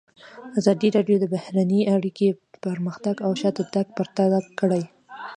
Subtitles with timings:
[0.59, 2.27] ازادي راډیو د بهرنۍ اړیکې
[2.63, 4.83] پرمختګ او شاتګ پرتله کړی.